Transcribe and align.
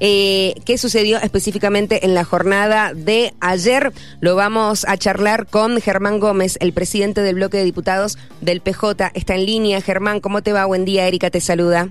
Eh, 0.00 0.54
¿Qué 0.64 0.78
sucedió 0.78 1.18
específicamente 1.18 2.04
en 2.04 2.14
la 2.14 2.24
jornada 2.24 2.92
de 2.94 3.32
ayer? 3.40 3.92
Lo 4.20 4.36
vamos 4.36 4.84
a 4.88 4.96
charlar 4.96 5.46
con 5.46 5.80
Germán 5.80 6.20
Gómez, 6.20 6.58
el 6.60 6.72
presidente 6.72 7.22
del 7.22 7.36
bloque 7.36 7.58
de 7.58 7.64
diputados 7.64 8.18
del 8.40 8.60
PJ. 8.60 9.10
Está 9.14 9.34
en 9.34 9.46
línea. 9.46 9.80
Germán, 9.80 10.20
¿cómo 10.20 10.42
te 10.42 10.52
va? 10.52 10.66
Buen 10.66 10.84
día, 10.84 11.06
Erika 11.06 11.30
te 11.30 11.40
saluda. 11.40 11.88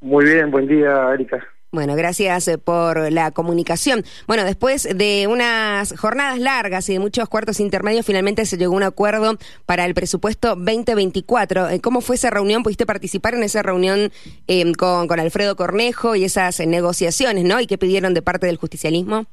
Muy 0.00 0.24
bien, 0.24 0.50
buen 0.50 0.66
día, 0.66 1.12
Erika. 1.12 1.46
Bueno, 1.70 1.96
gracias 1.96 2.48
eh, 2.48 2.56
por 2.56 3.12
la 3.12 3.30
comunicación. 3.30 4.02
Bueno, 4.26 4.44
después 4.44 4.88
de 4.96 5.26
unas 5.26 5.94
jornadas 5.98 6.38
largas 6.38 6.88
y 6.88 6.94
de 6.94 6.98
muchos 6.98 7.28
cuartos 7.28 7.60
intermedios, 7.60 8.06
finalmente 8.06 8.46
se 8.46 8.56
llegó 8.56 8.72
a 8.72 8.76
un 8.78 8.82
acuerdo 8.84 9.36
para 9.66 9.84
el 9.84 9.92
presupuesto 9.92 10.56
2024. 10.56 11.68
Eh, 11.68 11.80
¿Cómo 11.82 12.00
fue 12.00 12.16
esa 12.16 12.30
reunión? 12.30 12.62
¿Pudiste 12.62 12.86
participar 12.86 13.34
en 13.34 13.42
esa 13.42 13.62
reunión 13.62 14.10
em, 14.46 14.72
con, 14.72 15.08
con, 15.08 15.20
Alfredo 15.20 15.56
Cornejo 15.56 16.16
y 16.16 16.24
esas 16.24 16.66
negociaciones, 16.66 17.44
¿no? 17.44 17.60
¿Y 17.60 17.66
qué 17.66 17.76
pidieron 17.76 18.14
de 18.14 18.22
parte 18.22 18.46
del 18.46 18.56
justicialismo? 18.56 19.26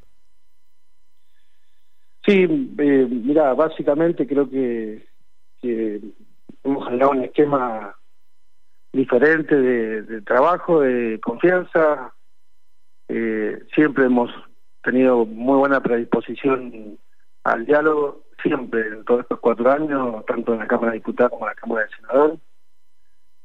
Sí, 2.25 2.33
eh, 2.33 3.07
mira, 3.09 3.53
básicamente 3.53 4.27
creo 4.27 4.49
que, 4.49 5.07
que 5.61 6.01
hemos 6.65 6.85
generado 6.85 7.11
un 7.11 7.23
esquema 7.23 7.95
diferente 8.91 9.55
de 9.55 10.21
trabajo, 10.23 10.81
de 10.81 11.19
confianza, 11.21 12.14
eh, 13.07 13.59
siempre 13.73 14.05
hemos 14.05 14.31
tenido 14.83 15.25
muy 15.25 15.57
buena 15.57 15.81
predisposición 15.81 16.97
al 17.43 17.65
diálogo, 17.65 18.23
siempre 18.41 18.87
en 18.87 19.05
todos 19.05 19.21
estos 19.21 19.39
cuatro 19.39 19.71
años, 19.71 20.25
tanto 20.25 20.53
en 20.53 20.59
la 20.59 20.67
Cámara 20.67 20.91
de 20.91 20.99
Diputados 20.99 21.31
como 21.31 21.45
en 21.45 21.49
la 21.49 21.55
Cámara 21.55 21.85
de 21.85 21.95
Senadores. 21.95 22.39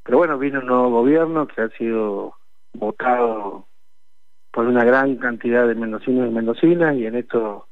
Pero 0.02 0.18
bueno, 0.18 0.38
vino 0.38 0.60
un 0.60 0.66
nuevo 0.66 0.90
gobierno 0.90 1.46
que 1.46 1.62
ha 1.62 1.68
sido 1.70 2.34
votado 2.72 3.66
por 4.50 4.66
una 4.66 4.84
gran 4.84 5.16
cantidad 5.16 5.66
de 5.66 5.74
mendocinos 5.74 6.28
y 6.28 6.34
mendocinas 6.34 6.96
y 6.96 7.06
en 7.06 7.16
esto 7.16 7.68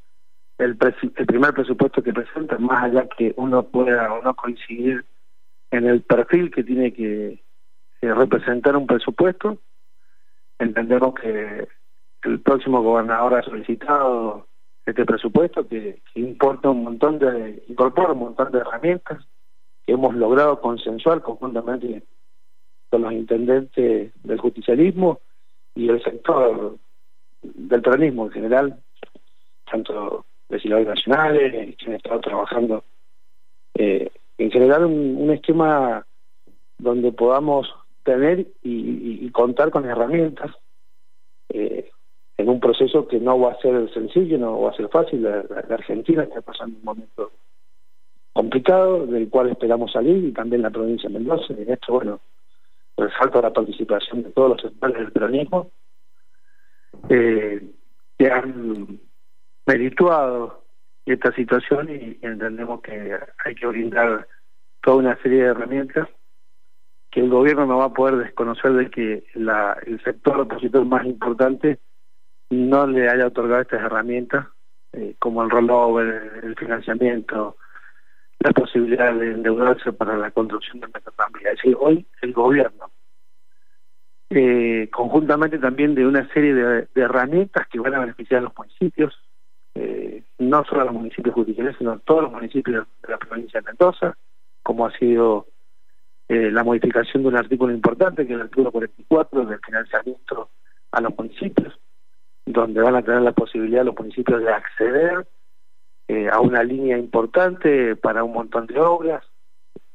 el, 0.59 0.77
el 1.16 1.27
primer 1.27 1.55
presupuesto 1.55 2.03
que 2.03 2.12
presenta, 2.12 2.59
más 2.59 2.84
allá 2.84 3.09
que 3.16 3.33
uno 3.36 3.64
pueda 3.64 4.12
o 4.12 4.22
no 4.22 4.34
coincidir 4.34 5.05
en 5.70 5.86
el 5.86 6.03
perfil 6.03 6.50
que 6.50 6.64
tiene 6.64 6.92
que 6.92 7.42
representar 8.00 8.77
un 8.77 8.86
presupuesto, 8.86 9.59
entendemos 10.59 11.14
que 11.14 11.69
el 12.22 12.41
próximo 12.41 12.83
gobernador 12.83 13.34
ha 13.34 13.42
solicitado 13.42 14.47
este 14.84 15.05
presupuesto 15.05 15.69
que, 15.69 16.00
importa 16.14 16.70
un 16.70 16.84
montón 16.84 17.19
de 17.19 17.62
incorpora 17.69 18.12
un 18.12 18.20
montón 18.20 18.50
de 18.52 18.58
herramientas 18.58 19.25
que 19.86 19.92
hemos 19.92 20.14
logrado 20.14 20.60
consensuar 20.60 21.22
conjuntamente 21.22 22.02
con 22.91 23.02
los 23.02 23.12
intendentes 23.12 24.12
del 24.22 24.38
justicialismo 24.38 25.20
y 25.75 25.88
el 25.91 26.02
sector 26.02 26.78
del 27.42 27.83
peronismo 27.83 28.27
en 28.27 28.32
general, 28.32 28.82
tanto 29.70 30.25
legisladores 30.48 30.88
nacionales, 30.88 31.77
que 31.77 31.86
han 31.86 31.92
estado 31.94 32.20
trabajando 32.20 32.84
eh, 33.75 34.10
en 34.38 34.50
general 34.50 34.86
un, 34.86 35.30
esquema 35.30 36.06
donde 36.78 37.12
podamos 37.12 37.72
tener 38.03 38.47
y, 38.62 39.30
contar 39.30 39.70
con 39.70 39.84
herramientas 39.84 40.50
eh, 41.50 41.91
un 42.52 42.60
proceso 42.60 43.06
que 43.06 43.20
no 43.20 43.38
va 43.38 43.52
a 43.52 43.60
ser 43.60 43.92
sencillo, 43.92 44.38
no 44.38 44.60
va 44.60 44.70
a 44.70 44.77
ser 44.77 44.88
fácil. 44.88 45.22
La, 45.22 45.44
Argentina 45.70 46.22
está 46.22 46.41
pasando 46.41 46.78
un 46.78 46.84
momento 46.84 47.32
complicado, 48.32 49.06
del 49.06 49.28
cual 49.28 49.50
esperamos 49.50 49.92
salir, 49.92 50.24
y 50.24 50.32
también 50.32 50.62
la 50.62 50.70
provincia 50.70 51.08
de 51.08 51.19
Mendoza. 51.19 51.52
En 51.54 51.70
esto, 51.70 51.92
bueno, 51.92 52.20
resalto 52.96 53.42
la 53.42 53.52
participación 53.52 54.22
de 54.22 54.30
todos 54.30 54.50
los 54.50 54.60
sectores 54.60 54.96
del 54.96 55.12
peronismo, 55.12 55.70
eh, 57.08 57.62
que 58.19 58.30
han 58.30 59.00
merituado 59.66 60.64
esta 61.04 61.32
situación 61.32 61.88
y 61.91 62.19
entendemos 62.22 62.80
que 62.82 63.16
hay 63.44 63.54
que 63.54 63.66
brindar 63.66 64.26
toda 64.82 64.97
una 64.97 65.22
serie 65.22 65.42
de 65.42 65.48
herramientas 65.48 66.08
que 67.10 67.20
el 67.20 67.31
gobierno 67.31 67.66
no 67.66 67.78
va 67.78 67.87
a 67.87 67.92
poder 67.94 68.16
desconocer 68.16 68.72
de 68.72 68.91
que 68.91 69.25
la, 69.34 69.78
el 69.87 70.03
sector 70.03 70.41
opositor 70.41 70.84
más 70.84 71.06
importante 71.06 71.78
no 72.50 72.86
le 72.86 73.09
haya 73.09 73.26
otorgado 73.26 73.62
estas 73.62 73.82
herramientas, 73.82 74.47
eh, 74.92 75.14
como 75.19 75.42
el 75.42 75.50
rollover, 75.50 76.41
el 76.42 76.56
financiamiento, 76.56 77.56
la 78.41 78.53
posibilidad 78.53 79.14
de 79.14 79.32
endeudarse 79.32 79.92
para 79.92 80.16
la 80.16 80.31
construcción 80.31 80.81
de 80.81 80.87
Metafamilia. 80.87 81.50
Es 81.50 81.58
decir, 81.58 81.76
hoy 81.78 82.06
el 82.22 82.32
gobierno, 82.32 82.91
eh, 84.31 84.88
conjuntamente 84.92 85.58
también 85.58 85.94
de 85.94 86.06
una 86.06 86.26
serie 86.32 86.54
de, 86.54 86.88
herramientas 86.94 87.66
que 87.69 87.81
van 87.81 87.94
a 87.94 88.00
beneficiar 88.00 88.41
a 88.41 88.44
los 88.44 88.56
municipios, 88.56 89.14
eh, 89.75 90.22
no 90.38 90.64
solo 90.64 90.82
a 90.82 90.84
los 90.84 90.94
municipios 90.94 91.34
judiciales, 91.34 91.76
sino 91.78 91.92
a 91.92 91.98
todos 91.98 92.22
los 92.22 92.32
municipios 92.32 92.87
de 93.03 93.08
la 93.08 93.19
provincia 93.19 93.60
de 93.60 93.66
Mendoza, 93.66 94.16
como 94.62 94.87
ha 94.87 94.92
sido 94.98 95.47
la 96.31 96.62
modificación 96.62 97.22
de 97.22 97.31
un 97.31 97.37
artículo 97.37 97.72
importante, 97.72 98.26
que 98.26 98.34
es 98.34 98.37
el 98.37 98.42
artículo 98.42 98.70
44 98.70 99.47
del 99.47 99.58
financiamiento 99.60 100.50
a 100.92 101.00
los 101.00 101.16
municipios 101.16 101.78
donde 102.53 102.81
van 102.81 102.97
a 102.97 103.03
tener 103.03 103.22
la 103.22 103.32
posibilidad 103.32 103.84
los 103.84 103.98
municipios 103.98 104.42
de 104.42 104.50
acceder 104.50 105.26
eh, 106.09 106.28
a 106.31 106.41
una 106.41 106.62
línea 106.62 106.97
importante 106.97 107.94
para 107.97 108.25
un 108.25 108.32
montón 108.32 108.66
de 108.66 108.81
obras 108.81 109.25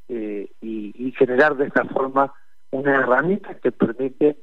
eh, 0.08 0.48
y, 0.60 1.12
generar 1.18 1.56
de 1.56 1.66
esta 1.66 1.84
forma 1.84 2.32
una 2.70 2.96
herramienta 2.96 3.54
que 3.54 3.70
permite 3.70 4.36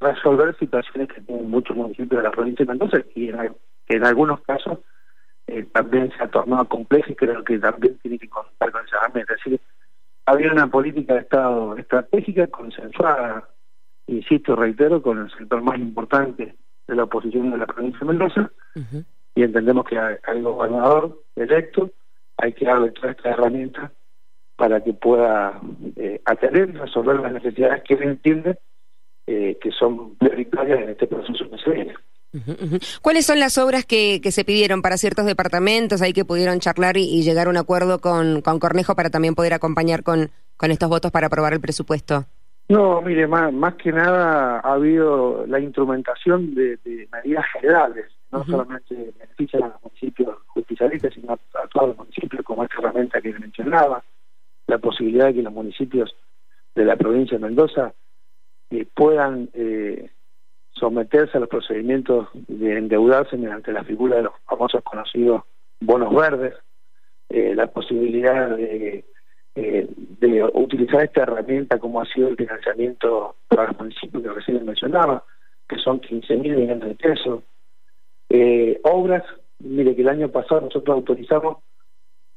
resolver 0.00 0.56
situaciones 0.58 1.08
que 1.08 1.20
tienen 1.22 1.50
muchos 1.50 1.76
municipios 1.76 2.22
de 2.22 2.22
la 2.22 2.30
provincia 2.30 2.64
de 2.64 2.70
Mendoza 2.70 2.98
y 3.14 3.30
en, 3.30 3.54
que 3.86 3.96
en 3.96 4.04
algunos 4.04 4.40
casos 4.42 4.78
eh, 5.46 5.64
también 5.72 6.12
se 6.16 6.22
ha 6.22 6.28
tornado 6.28 6.68
complejo 6.68 7.10
y 7.10 7.16
creo 7.16 7.42
que 7.42 7.58
también 7.58 7.98
tiene 7.98 8.18
que 8.18 8.28
contar 8.28 8.70
con 8.70 8.84
esa 8.86 8.96
herramienta. 8.98 9.34
Es 9.34 9.44
decir, 9.44 9.60
había 10.26 10.52
una 10.52 10.68
política 10.68 11.14
de 11.14 11.20
Estado 11.20 11.76
estratégica 11.76 12.46
consensuada, 12.46 13.48
insisto, 14.06 14.56
reitero, 14.56 15.02
con 15.02 15.18
el 15.18 15.30
sector 15.32 15.62
más 15.62 15.78
importante 15.78 16.54
de 16.86 16.94
la 16.94 17.04
oposición 17.04 17.50
de 17.50 17.58
la 17.58 17.66
provincia 17.66 18.00
de 18.00 18.06
Mendoza 18.06 18.50
y 19.34 19.42
entendemos 19.42 19.84
que 19.86 19.98
al 19.98 20.42
gobernador 20.42 21.22
electo 21.36 21.90
hay 22.36 22.52
que 22.52 22.64
darle 22.64 22.90
toda 22.92 23.12
esta 23.12 23.30
herramienta 23.30 23.92
para 24.56 24.82
que 24.82 24.92
pueda 24.92 25.60
eh, 25.96 26.20
atender 26.24 26.70
y 26.70 26.72
resolver 26.72 27.16
las 27.20 27.32
necesidades 27.32 27.82
que 27.82 27.94
él 27.94 28.02
entiende 28.04 28.58
eh, 29.26 29.58
que 29.60 29.70
son 29.70 30.16
prioritarias 30.16 30.82
en 30.82 30.90
este 30.90 31.06
proceso 31.06 31.50
que 31.50 31.58
se 31.58 31.70
viene. 31.70 31.94
¿Cuáles 33.00 33.26
son 33.26 33.38
las 33.38 33.58
obras 33.58 33.84
que, 33.84 34.20
que, 34.20 34.32
se 34.32 34.44
pidieron 34.44 34.82
para 34.82 34.96
ciertos 34.96 35.24
departamentos 35.24 36.02
ahí 36.02 36.12
que 36.12 36.24
pudieron 36.24 36.58
charlar 36.58 36.96
y, 36.96 37.22
llegar 37.22 37.46
a 37.46 37.50
un 37.50 37.56
acuerdo 37.56 38.00
con, 38.00 38.42
con 38.42 38.58
Cornejo 38.58 38.96
para 38.96 39.10
también 39.10 39.36
poder 39.36 39.54
acompañar 39.54 40.02
con, 40.02 40.30
con 40.56 40.72
estos 40.72 40.88
votos 40.88 41.12
para 41.12 41.28
aprobar 41.28 41.52
el 41.52 41.60
presupuesto? 41.60 42.26
No, 42.68 43.02
mire, 43.02 43.26
más, 43.26 43.52
más 43.52 43.74
que 43.74 43.92
nada 43.92 44.60
ha 44.60 44.72
habido 44.72 45.46
la 45.46 45.60
instrumentación 45.60 46.54
de, 46.54 46.78
medidas 47.12 47.44
generales, 47.52 48.06
no 48.30 48.44
solamente 48.44 49.12
benefician 49.18 49.64
a 49.64 49.68
los 49.68 49.82
municipios 49.82 50.38
justicialistas, 50.46 51.12
sino 51.14 51.34
a, 51.34 51.68
todos 51.68 51.88
los 51.88 51.98
municipios, 51.98 52.42
como 52.42 52.64
esta 52.64 52.78
herramienta 52.78 53.20
que 53.20 53.32
mencionaba, 53.34 54.02
la 54.66 54.78
posibilidad 54.78 55.26
de 55.26 55.34
que 55.34 55.42
los 55.42 55.52
municipios 55.52 56.16
de 56.74 56.84
la 56.84 56.96
provincia 56.96 57.36
de 57.36 57.44
Mendoza 57.44 57.92
eh, 58.70 58.86
puedan 58.94 59.50
eh, 59.52 60.10
someterse 60.72 61.36
a 61.36 61.40
los 61.40 61.50
procedimientos 61.50 62.28
de 62.34 62.78
endeudarse 62.78 63.36
mediante 63.36 63.72
la 63.72 63.84
figura 63.84 64.16
de 64.16 64.22
los 64.24 64.32
famosos 64.46 64.82
conocidos 64.82 65.42
bonos 65.80 66.14
verdes, 66.14 66.54
eh, 67.28 67.54
la 67.54 67.66
posibilidad 67.66 68.56
de 68.56 69.04
utilizar 70.54 71.04
esta 71.04 71.22
herramienta 71.22 71.78
como 71.78 72.00
ha 72.00 72.06
sido 72.06 72.28
el 72.28 72.36
financiamiento 72.36 73.36
para 73.48 73.68
los 73.68 73.78
municipios 73.78 74.22
que 74.22 74.30
recién 74.30 74.64
mencionaba, 74.64 75.24
que 75.68 75.76
son 75.78 76.00
15 76.00 76.36
mil 76.36 76.56
millones 76.56 76.88
de 76.88 76.94
pesos. 76.94 77.42
Eh, 78.28 78.80
obras, 78.84 79.22
mire 79.58 79.94
que 79.94 80.02
el 80.02 80.08
año 80.08 80.28
pasado 80.28 80.62
nosotros 80.62 80.94
autorizamos 80.94 81.58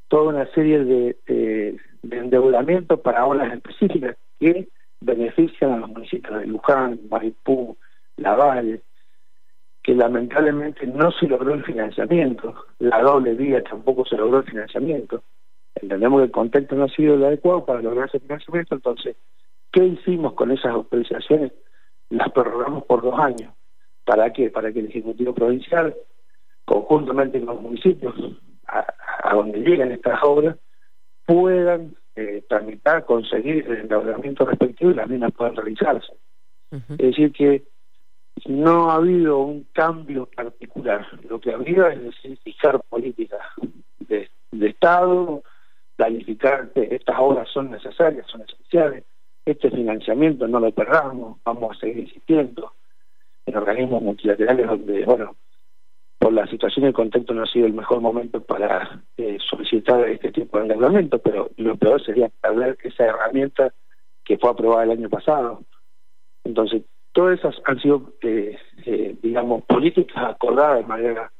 toda 0.07 0.29
una 0.29 0.45
serie 0.53 0.83
de, 0.83 1.17
de, 1.25 2.17
endeudamientos 2.17 2.99
para 3.01 3.25
obras 3.25 3.53
específicas 3.53 4.15
que 4.39 4.69
benefician 5.01 5.73
a 5.73 5.77
los 5.77 5.89
municipios 5.89 6.39
de 6.39 6.47
Luján, 6.47 6.99
Maripú, 7.09 7.77
Lavalle, 8.15 8.81
que 9.83 9.93
lamentablemente 9.93 10.87
no 10.87 11.11
se 11.11 11.27
logró 11.27 11.53
el 11.53 11.63
financiamiento, 11.63 12.53
la 12.79 13.01
doble 13.01 13.33
vía 13.33 13.63
tampoco 13.63 14.05
se 14.05 14.17
logró 14.17 14.39
el 14.39 14.45
financiamiento 14.45 15.23
entendemos 15.81 16.19
que 16.19 16.25
el 16.25 16.31
contexto 16.31 16.75
no 16.75 16.85
ha 16.85 16.89
sido 16.89 17.15
el 17.15 17.23
adecuado 17.25 17.65
para 17.65 17.81
lograr 17.81 18.07
ese 18.07 18.19
financiamiento, 18.19 18.75
entonces, 18.75 19.15
¿qué 19.71 19.85
hicimos 19.85 20.33
con 20.33 20.51
esas 20.51 20.71
autorizaciones? 20.73 21.51
Las 22.09 22.31
prorrogamos 22.31 22.83
por 22.85 23.01
dos 23.01 23.19
años. 23.19 23.53
¿Para 24.05 24.31
qué? 24.31 24.49
Para 24.49 24.71
que 24.71 24.79
el 24.79 24.87
Ejecutivo 24.87 25.33
Provincial, 25.33 25.95
conjuntamente 26.65 27.39
con 27.39 27.55
los 27.55 27.61
municipios, 27.61 28.15
a, 28.67 28.85
donde 29.33 29.59
lleguen 29.59 29.91
estas 29.91 30.19
obras, 30.23 30.57
puedan 31.25 31.95
eh, 32.15 32.43
tramitar, 32.47 33.05
conseguir 33.05 33.65
el 33.67 33.77
endeudamiento 33.79 34.45
respectivo 34.45 34.91
y 34.91 34.95
las 34.95 35.09
mismas 35.09 35.33
puedan 35.33 35.55
realizarse. 35.55 36.13
Es 36.71 36.97
decir, 36.97 37.31
que 37.31 37.63
no 38.45 38.91
ha 38.91 38.95
habido 38.95 39.39
un 39.39 39.65
cambio 39.73 40.27
particular. 40.35 41.05
Lo 41.29 41.39
que 41.39 41.51
ha 41.51 41.55
habido 41.55 41.87
es 41.87 42.15
fijar 42.43 42.81
políticas 42.89 43.41
de, 43.99 44.29
Estado, 44.51 45.43
planificar 45.97 46.69
que 46.71 46.95
estas 46.95 47.17
obras 47.19 47.49
son 47.49 47.71
necesarias, 47.71 48.25
son 48.27 48.43
esenciales, 48.43 49.03
este 49.45 49.69
financiamiento 49.71 50.47
no 50.47 50.59
lo 50.59 50.71
perdamos, 50.71 51.39
vamos 51.43 51.75
a 51.75 51.79
seguir 51.79 51.99
insistiendo 51.99 52.73
en 53.45 53.57
organismos 53.57 54.01
multilaterales 54.01 54.67
donde, 54.67 55.03
bueno, 55.05 55.35
por 56.19 56.33
la 56.33 56.47
situación 56.47 56.85
y 56.85 56.87
el 56.89 56.93
contexto 56.93 57.33
no 57.33 57.43
ha 57.43 57.47
sido 57.47 57.65
el 57.65 57.73
mejor 57.73 58.01
momento 58.01 58.41
para 58.41 59.01
eh, 59.17 59.37
solicitar 59.49 60.07
este 60.09 60.31
tipo 60.31 60.57
de 60.57 60.63
endeudamiento, 60.63 61.19
pero 61.19 61.49
lo 61.57 61.75
peor 61.77 62.03
sería 62.03 62.29
perder 62.41 62.77
esa 62.83 63.05
herramienta 63.05 63.73
que 64.23 64.37
fue 64.37 64.49
aprobada 64.49 64.83
el 64.83 64.91
año 64.91 65.09
pasado. 65.09 65.63
Entonces, 66.43 66.83
todas 67.13 67.39
esas 67.39 67.55
han 67.65 67.79
sido, 67.79 68.13
eh, 68.21 68.57
eh, 68.85 69.15
digamos, 69.21 69.63
políticas 69.63 70.35
acordadas 70.35 70.79
de 70.79 70.87
manera 70.87 71.31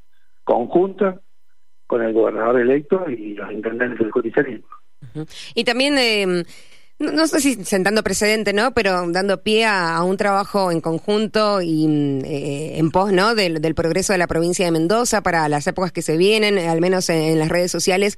conjunta 0.44 1.20
con 1.88 2.04
el 2.04 2.14
gobernador 2.14 2.62
electo 2.62 3.10
y 3.10 3.34
los 3.34 3.52
intendentes 3.52 4.00
del 4.00 4.12
judicialismo. 4.12 4.68
Y 5.56 5.64
también... 5.64 5.98
Eh 5.98 6.46
no, 7.00 7.28
sé 7.28 7.42
si 7.42 7.64
sentando 7.64 8.04
precedente, 8.04 8.54
¿no? 8.54 8.74
Pero 8.74 9.06
dando 9.12 9.44
pie 9.44 9.66
a, 9.66 10.02
un 10.04 10.18
trabajo 10.18 10.72
en 10.72 10.82
conjunto 10.82 11.62
y 11.62 11.88
mm, 11.88 12.26
eh, 12.26 12.80
en 12.80 12.90
pos, 12.90 13.12
¿no? 13.12 13.36
Del, 13.36 13.76
progreso 13.76 14.14
de 14.14 14.20
la 14.20 14.28
provincia 14.28 14.66
de 14.66 14.72
Mendoza 14.72 15.22
para 15.22 15.48
las 15.48 15.68
épocas 15.68 15.92
que 15.92 16.02
se 16.02 16.18
vienen, 16.18 16.58
al 16.58 16.82
menos 16.82 17.10
en, 17.10 17.38
las 17.38 17.50
redes 17.50 17.72
sociales. 17.72 18.18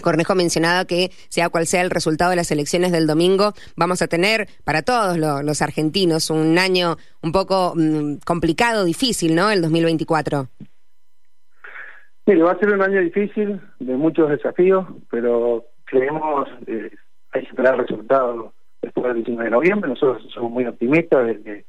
Cornejo 0.00 0.34
mencionaba 0.34 0.86
que 0.86 1.12
sea 1.28 1.50
cual 1.50 1.66
sea 1.66 1.82
el 1.82 1.90
resultado 1.90 2.30
de 2.30 2.36
las 2.36 2.50
elecciones 2.50 2.90
del 2.92 3.06
domingo, 3.06 3.52
vamos 3.76 4.02
a 4.02 4.08
tener 4.08 4.48
para 4.64 4.82
todos 4.82 5.18
los 5.18 5.62
argentinos 5.62 6.30
un 6.30 6.58
año 6.58 6.96
un 7.22 7.30
poco 7.30 7.74
mm, 7.76 8.16
complicado, 8.24 8.84
difícil, 8.84 9.34
¿no? 9.34 9.50
El 9.50 9.60
2024. 9.60 10.48
Sí, 12.26 12.34
va 12.36 12.52
a 12.52 12.58
ser 12.58 12.72
un 12.72 12.82
año 12.82 13.00
difícil, 13.00 13.60
de 13.80 13.96
muchos 13.96 14.30
desafíos, 14.30 14.86
pero 15.10 15.64
creemos, 15.84 16.48
eh, 16.66 16.90
hay 17.32 17.42
que 17.42 17.48
esperar 17.48 17.76
resultados 17.76 18.52
después 18.80 19.06
del 19.06 19.16
19 19.16 19.44
de 19.44 19.50
noviembre. 19.50 19.90
Nosotros 19.90 20.26
somos 20.32 20.50
muy 20.50 20.66
optimistas 20.66 21.26
de 21.26 21.42
que 21.42 21.64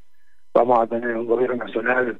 vamos 0.53 0.79
a 0.79 0.87
tener 0.87 1.15
un 1.17 1.25
gobierno 1.27 1.57
nacional 1.57 2.19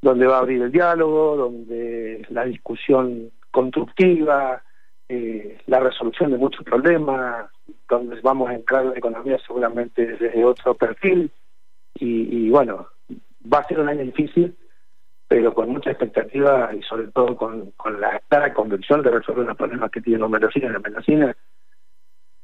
donde 0.00 0.26
va 0.26 0.38
a 0.38 0.40
abrir 0.40 0.62
el 0.62 0.72
diálogo, 0.72 1.36
donde 1.36 2.26
la 2.30 2.44
discusión 2.44 3.30
constructiva, 3.52 4.62
eh, 5.08 5.58
la 5.66 5.78
resolución 5.78 6.32
de 6.32 6.38
muchos 6.38 6.64
problemas, 6.64 7.48
donde 7.88 8.20
vamos 8.20 8.50
a 8.50 8.54
entrar 8.54 8.82
en 8.82 8.90
la 8.90 8.98
economía 8.98 9.38
seguramente 9.46 10.04
desde 10.06 10.44
otro 10.44 10.74
perfil. 10.74 11.30
Y, 11.94 12.50
bueno, 12.50 12.88
va 13.52 13.58
a 13.58 13.68
ser 13.68 13.78
un 13.78 13.88
año 13.88 14.02
difícil, 14.02 14.56
pero 15.32 15.54
con 15.54 15.70
mucha 15.70 15.92
expectativa 15.92 16.70
y 16.74 16.82
sobre 16.82 17.06
todo 17.06 17.34
con, 17.34 17.72
la 17.98 18.20
clara 18.28 18.52
convicción 18.52 19.02
de 19.02 19.12
resolver 19.12 19.46
los 19.46 19.56
problemas 19.56 19.90
que 19.90 20.02
tienen 20.02 20.20
los 20.20 20.28
mendocinos 20.28 20.68
y 20.68 20.72
las 20.74 20.82
mendocinas 20.82 21.36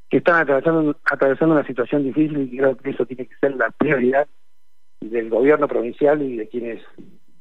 que 0.08 0.16
están 0.16 0.40
atravesando, 0.40 0.96
atravesando 1.04 1.54
una 1.54 1.66
situación 1.66 2.04
difícil 2.04 2.50
y 2.50 2.56
creo 2.56 2.78
que 2.78 2.88
eso 2.88 3.04
tiene 3.04 3.26
que 3.26 3.36
ser 3.36 3.56
la 3.56 3.70
prioridad 3.72 4.26
del 5.02 5.28
gobierno 5.28 5.68
provincial 5.68 6.22
y 6.22 6.38
de 6.38 6.48
quienes 6.48 6.82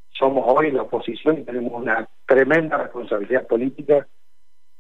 somos 0.10 0.44
hoy 0.46 0.70
la 0.72 0.82
oposición 0.82 1.38
y 1.38 1.46
tenemos 1.46 1.72
una 1.72 2.10
tremenda 2.26 2.80
responsabilidad 2.80 3.48
política 3.48 4.06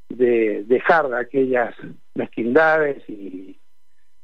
de 0.09 0.65
dejar 0.67 1.13
aquellas 1.13 1.73
mezquindades 2.13 3.07
y, 3.07 3.57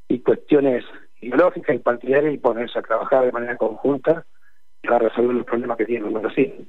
y 0.09 0.19
cuestiones 0.19 0.83
ideológicas 1.21 1.73
y 1.73 1.79
partidarias 1.79 2.33
y 2.33 2.37
ponerse 2.37 2.79
a 2.79 2.81
trabajar 2.81 3.23
de 3.23 3.31
manera 3.31 3.55
conjunta 3.55 4.25
para 4.83 4.99
resolver 4.99 5.35
los 5.35 5.45
problemas 5.45 5.77
que 5.77 5.85
tienen 5.85 6.13
los 6.13 6.21
vecinos. 6.21 6.67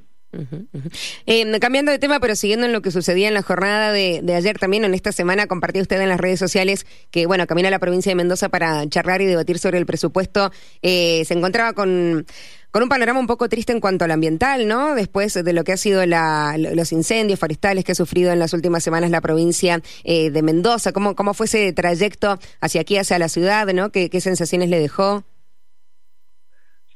Eh, 1.26 1.58
cambiando 1.60 1.92
de 1.92 1.98
tema, 1.98 2.20
pero 2.20 2.34
siguiendo 2.34 2.66
en 2.66 2.72
lo 2.72 2.82
que 2.82 2.90
sucedía 2.90 3.28
en 3.28 3.34
la 3.34 3.42
jornada 3.42 3.92
de, 3.92 4.22
ayer 4.34 4.58
también, 4.58 4.84
en 4.84 4.94
esta 4.94 5.12
semana 5.12 5.46
compartió 5.46 5.82
usted 5.82 6.00
en 6.00 6.08
las 6.08 6.20
redes 6.20 6.38
sociales 6.38 6.86
que, 7.10 7.26
bueno, 7.26 7.46
camina 7.46 7.68
a 7.68 7.70
la 7.70 7.78
provincia 7.78 8.10
de 8.10 8.16
Mendoza 8.16 8.48
para 8.48 8.88
charlar 8.88 9.20
y 9.22 9.26
debatir 9.26 9.58
sobre 9.58 9.78
el 9.78 9.86
presupuesto. 9.86 10.50
Eh, 10.82 11.24
se 11.24 11.34
encontraba 11.34 11.72
con, 11.72 12.26
con 12.70 12.82
un 12.82 12.88
panorama 12.88 13.20
un 13.20 13.26
poco 13.26 13.48
triste 13.48 13.72
en 13.72 13.80
cuanto 13.80 14.04
al 14.04 14.10
ambiental, 14.10 14.66
¿no? 14.66 14.94
Después 14.94 15.34
de 15.34 15.52
lo 15.52 15.64
que 15.64 15.72
ha 15.72 15.76
sido 15.76 16.02
los 16.06 16.92
incendios 16.92 17.38
forestales 17.38 17.84
que 17.84 17.92
ha 17.92 17.96
sufrido 17.96 18.32
en 18.32 18.38
las 18.38 18.52
últimas 18.52 18.82
semanas 18.82 19.10
la 19.10 19.20
provincia 19.20 19.80
eh, 20.02 20.30
de 20.30 20.42
Mendoza. 20.42 20.92
¿Cómo, 20.92 21.14
¿Cómo 21.14 21.34
fue 21.34 21.46
ese 21.46 21.72
trayecto 21.72 22.38
hacia 22.60 22.80
aquí, 22.80 22.96
hacia 22.96 23.18
la 23.18 23.28
ciudad, 23.28 23.66
¿no? 23.72 23.90
¿Qué, 23.90 24.10
qué 24.10 24.20
sensaciones 24.20 24.68
le 24.70 24.80
dejó? 24.80 25.24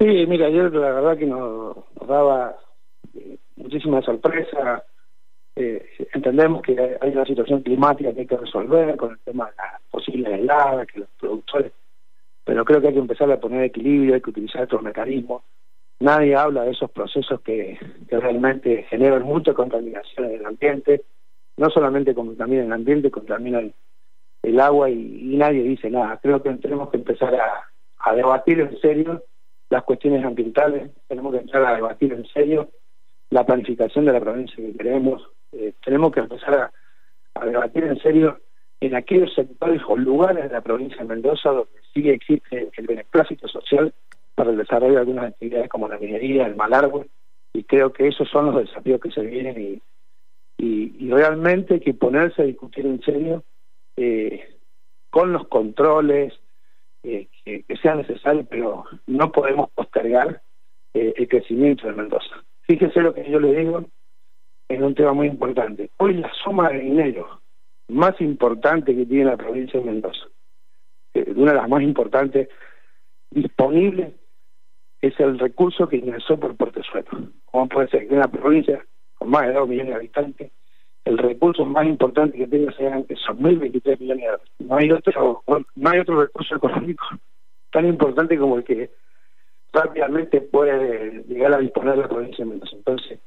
Sí, 0.01 0.27
mira, 0.29 0.47
ayer 0.47 0.73
la 0.73 0.93
verdad 0.93 1.19
que 1.19 1.27
nos 1.27 1.77
daba 2.07 2.57
muchísima 3.57 4.01
sorpresa. 4.03 4.85
Eh, 5.57 5.85
entendemos 6.13 6.63
que 6.63 6.97
hay 7.01 7.11
una 7.11 7.25
situación 7.25 7.63
climática 7.63 8.13
que 8.13 8.21
hay 8.21 8.27
que 8.27 8.37
resolver 8.37 8.97
con 8.97 9.11
el 9.11 9.19
tema 9.21 9.47
de 9.47 9.57
la 9.57 9.81
posible 9.91 10.33
helada, 10.33 10.87
que 10.87 11.01
los 11.01 11.09
productores, 11.19 11.73
pero 12.45 12.65
creo 12.65 12.81
que 12.81 12.89
hay 12.89 12.93
que 12.93 13.01
empezar 13.01 13.29
a 13.33 13.41
poner 13.41 13.65
equilibrio, 13.65 14.15
hay 14.15 14.21
que 14.21 14.31
utilizar 14.31 14.63
otros 14.63 14.83
mecanismos. 14.83 15.43
Nadie 15.99 16.37
habla 16.37 16.63
de 16.63 16.71
esos 16.71 16.93
procesos 16.93 17.41
que, 17.41 17.77
realmente 18.09 18.85
generan 18.85 19.25
mucha 19.25 19.53
contaminación 19.53 20.27
en 20.27 20.35
el 20.35 20.47
ambiente, 20.47 21.03
no 21.57 21.71
solamente 21.71 22.15
contaminan 22.15 22.67
el 22.67 22.73
ambiente, 22.73 23.11
contaminan 23.11 23.75
el, 24.45 24.61
agua 24.61 24.91
y, 24.91 25.35
nadie 25.37 25.65
dice 25.65 25.91
nada. 25.91 26.21
Creo 26.23 26.41
que 26.41 26.51
tenemos 26.55 26.89
que 26.91 26.99
empezar 26.99 27.35
a, 27.35 27.65
a 27.99 28.15
debatir 28.15 28.61
en 28.61 28.81
serio 28.81 29.25
las 29.71 29.85
cuestiones 29.85 30.25
ambientales, 30.25 30.91
tenemos 31.09 31.33
que 31.33 31.41
entrar 31.41 31.65
a 31.65 31.75
debatir 31.75 32.13
en 32.13 32.27
serio 32.29 32.71
la 33.31 33.45
planificación 33.45 34.07
de 34.07 34.13
la 34.13 34.21
provincia 34.21 34.57
que 34.57 34.77
queremos. 34.77 35.23
Eh, 35.53 35.75
tenemos 35.85 36.13
que 36.13 36.21
empezar 36.21 36.73
a, 37.35 37.45
debatir 37.45 37.85
en 37.85 38.01
serio 38.01 38.41
en 38.81 38.97
aquellos 38.97 39.33
sectores 39.35 39.81
o 39.87 39.97
lugares 39.97 40.45
de 40.45 40.51
la 40.51 40.61
provincia 40.61 40.99
de 40.99 41.05
Mendoza 41.05 41.51
donde 41.51 41.81
sí 41.93 42.09
existe 42.09 42.69
el 42.77 42.87
beneplácito 42.87 43.47
social 43.47 43.95
para 44.35 44.51
el 44.51 44.57
desarrollo 44.57 44.95
de 44.95 45.01
algunas 45.01 45.27
actividades 45.27 45.69
como 45.69 45.89
la 45.89 45.99
minería, 45.99 46.47
el 46.47 46.57
malargüe, 46.57 47.09
y 47.53 47.65
creo 47.65 47.93
que 47.93 48.09
esos 48.09 48.29
son 48.29 48.47
los 48.47 48.57
desafíos 48.57 49.01
que 49.01 49.11
se 49.11 49.23
vienen 49.23 49.61
y, 49.61 49.83
y, 50.59 51.11
realmente 51.11 51.75
hay 51.75 51.81
que 51.81 51.95
ponerse 51.95 52.43
a 52.43 52.47
discutir 52.47 52.87
en 52.87 53.01
serio 53.03 53.45
eh, 53.97 54.57
con 55.11 55.33
los 55.33 55.47
controles 55.49 56.35
eh, 57.03 57.29
que, 57.45 57.65
sean 57.81 57.99
necesarios, 57.99 58.47
pero 58.51 58.85
no 59.07 59.33
podemos 59.33 59.71
postergar 59.71 60.43
el 60.95 61.29
crecimiento 61.29 61.87
de 61.87 61.93
Mendoza. 61.93 62.45
Fíjese 62.63 63.01
lo 63.01 63.15
que 63.15 63.31
yo 63.31 63.39
le 63.39 63.55
digo 63.55 63.85
es 64.69 64.81
un 64.81 64.95
tema 64.95 65.13
muy 65.13 65.27
importante. 65.27 65.91
Hoy 65.97 66.15
la 66.15 66.31
suma 66.45 66.69
de 66.71 66.81
dinero 66.81 67.41
más 67.89 68.21
importante 68.21 68.95
que 68.95 69.07
tiene 69.07 69.25
la 69.25 69.37
provincia 69.37 69.81
de 69.81 69.87
Mendoza, 69.87 70.27
eh, 71.15 71.33
una 71.35 71.53
de 71.53 71.57
las 71.59 71.69
más 71.69 71.83
importantes 71.83 72.49
disponibles, 73.31 74.13
es 75.01 75.19
el 75.21 75.39
recurso 75.39 75.89
que 75.89 75.97
ingresó 75.97 76.39
por 76.39 76.57
Portezuelo. 76.57 77.09
¿Cómo 77.47 77.69
puede 77.69 77.89
ser 77.89 78.01
que 78.01 78.15
en 78.15 78.19
una 78.19 78.29
provincia 78.29 78.85
con 79.15 79.31
más 79.31 79.47
de 79.47 79.55
2 79.55 79.69
millones 79.69 79.91
de 79.91 79.97
habitantes, 79.97 80.53
el 81.09 81.19
recurso 81.19 81.65
más 81.65 81.87
importante 81.87 82.37
que 82.37 82.47
tenga 82.47 82.73
sea 82.73 83.03
que 83.03 83.17
son 83.17 83.39
1.023 83.39 83.99
millones 84.01 84.25
de 84.25 84.31
dólares? 84.31 84.51
No 84.59 84.77
hay 84.77 84.91
otro, 84.91 85.43
no 85.77 85.91
hay 85.91 85.99
otro 86.01 86.21
recurso 86.21 86.57
económico 86.57 87.05
tan 87.73 87.87
importante 87.87 88.39
como 88.39 88.59
el 88.59 88.65
que 88.65 88.91
rápidamente 89.73 90.41
puede 90.41 91.25
llegar 91.25 91.55
a 91.55 91.59
disponer 91.59 91.99
la 91.99 92.09
provincia 92.09 92.45
de 92.45 92.51
Mendoza. 92.51 92.77
Entonces, 92.77 93.21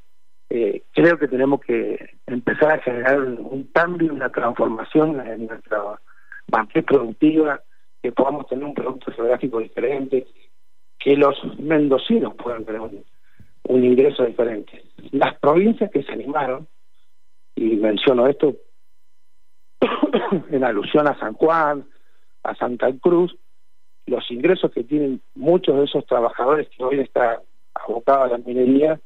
eh, 0.49 0.83
creo 0.91 1.17
que 1.17 1.27
tenemos 1.27 1.61
que 1.61 1.97
empezar 2.27 2.73
a 2.73 2.81
generar 2.81 3.21
un, 3.21 3.69
cambio, 3.73 4.13
una 4.13 4.29
transformación 4.29 5.25
en 5.25 5.47
nuestra 5.47 5.81
matriz 6.51 6.83
productiva, 6.83 7.61
que 8.03 8.11
podamos 8.11 8.47
tener 8.47 8.65
un 8.65 8.73
producto 8.73 9.11
geográfico 9.11 9.59
diferente, 9.59 10.27
que 10.99 11.15
los 11.15 11.35
mendocinos 11.57 12.35
puedan 12.35 12.65
tener 12.65 12.81
un, 12.81 13.03
ingreso 13.83 14.25
diferente. 14.25 14.83
Las 15.11 15.39
provincias 15.39 15.89
que 15.89 16.03
se 16.03 16.11
animaron, 16.11 16.67
y 17.61 17.75
menciono 17.75 18.27
esto 18.27 18.55
en 20.51 20.63
alusión 20.63 21.07
a 21.07 21.17
San 21.19 21.33
Juan, 21.33 21.85
a 22.43 22.55
Santa 22.55 22.91
Cruz, 22.99 23.37
los 24.07 24.29
ingresos 24.31 24.71
que 24.71 24.83
tienen 24.83 25.21
muchos 25.35 25.77
de 25.77 25.85
esos 25.85 26.05
trabajadores 26.07 26.67
que 26.69 26.83
hoy 26.83 26.99
están 26.99 27.37
abocados 27.75 28.25
a 28.25 28.37
la 28.37 28.37
minería 28.39 28.99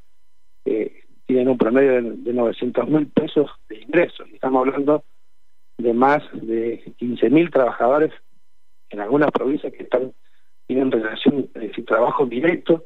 eh, 0.64 1.04
tienen 1.26 1.50
un 1.50 1.58
promedio 1.58 2.02
de, 2.02 2.34
900 2.34 2.88
mil 2.88 3.08
pesos 3.08 3.52
de 3.68 3.82
ingresos. 3.82 4.28
Estamos 4.32 4.66
hablando 4.66 5.04
de 5.78 5.94
más 5.94 6.24
de 6.34 6.94
15 6.98 7.30
mil 7.30 7.52
trabajadores 7.52 8.14
en 8.90 9.02
algunas 9.02 9.32
provincias 9.32 9.74
que 9.74 9.84
están 9.84 10.14
tienen 10.68 10.92
relación, 10.92 11.50
es 11.54 11.62
decir, 11.62 11.86
trabajo 11.86 12.26
directo 12.26 12.86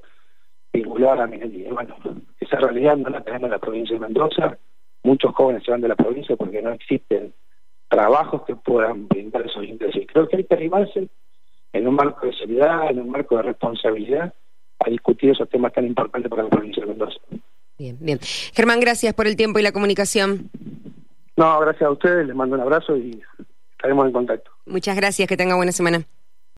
vinculado 0.74 1.14
a 1.14 1.18
la 1.18 1.28
minería. 1.28 1.72
Bueno, 1.72 1.96
esa 2.40 2.58
realidad 2.58 2.98
no 2.98 3.10
la 3.10 3.24
tenemos 3.24 3.46
en 3.46 3.52
la 3.52 3.60
provincia 3.60 3.96
de 3.96 4.02
Mendoza. 4.02 4.58
Muchos 5.04 5.34
jóvenes 5.34 5.64
se 5.64 5.72
van 5.72 5.82
de 5.82 5.88
la 5.88 5.96
provincia 5.96 6.36
porque 6.36 6.62
no 6.62 6.72
existen 6.72 7.34
trabajos 7.88 8.44
que 8.46 8.56
puedan 8.56 9.08
brindar 9.08 9.46
esos 9.46 9.64
ingresos. 9.64 10.02
Y 10.02 10.06
creo 10.06 10.28
que 10.28 10.38
hay 10.38 10.44
que 10.44 10.56
animarse 10.56 11.10
en 11.74 11.88
un 11.88 11.96
marco 11.96 12.26
de 12.26 12.34
seriedad, 12.34 12.90
en 12.90 13.00
un 13.00 13.10
marco 13.10 13.38
de 13.38 13.44
responsabilidad, 13.44 14.34
a 14.80 14.90
discutir 14.90 15.32
esos 15.32 15.50
temas 15.50 15.74
tan 15.74 15.86
importantes 15.86 16.30
para 16.30 16.44
la 16.44 16.50
provincia 16.50 16.84
de 16.84 16.90
Mendoza. 16.90 17.20
Bien, 17.78 17.98
bien. 18.00 18.20
Germán, 18.54 18.80
gracias 18.80 19.14
por 19.14 19.28
el 19.28 19.36
tiempo 19.36 19.60
y 19.60 19.64
la 19.64 19.72
comunicación. 19.72 20.50
No, 21.38 21.60
gracias 21.60 21.84
a 21.84 21.92
ustedes, 21.92 22.28
les 22.28 22.36
mando 22.36 22.56
un 22.56 22.62
abrazo 22.62 22.98
y 22.98 23.22
estaremos 23.72 24.06
en 24.06 24.12
contacto. 24.12 24.52
Muchas 24.66 24.96
gracias, 24.96 25.28
que 25.28 25.38
tenga 25.38 25.56
buena 25.56 25.72
semana. 25.72 26.04